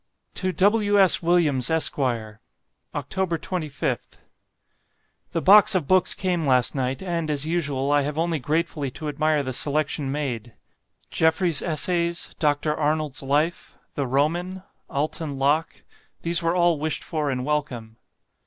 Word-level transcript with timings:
To 0.33 0.51
W. 0.51 0.99
S. 0.99 1.21
WILLIAMS, 1.21 1.69
ESQ. 1.69 1.95
"Oct. 1.97 2.39
25th. 2.95 4.17
"The 5.29 5.43
box 5.43 5.75
of 5.75 5.87
books 5.87 6.15
came 6.15 6.43
last 6.43 6.73
night, 6.73 7.03
and, 7.03 7.29
as 7.29 7.45
usual, 7.45 7.91
I 7.91 8.01
have 8.01 8.17
only 8.17 8.39
gratefully 8.39 8.89
to 8.97 9.07
admire 9.07 9.43
the 9.43 9.53
selection 9.53 10.11
made: 10.11 10.55
'Jeffrey's 11.11 11.61
Essays,' 11.61 12.33
'Dr. 12.39 12.75
Arnold's 12.75 13.21
Life,' 13.21 13.77
'The 13.93 14.07
Roman,' 14.07 14.63
'Alton 14.89 15.37
Loche,' 15.37 15.83
these 16.23 16.41
were 16.41 16.55
all 16.55 16.79
wished 16.79 17.03
for 17.03 17.29
and 17.29 17.45
welcome. 17.45 17.97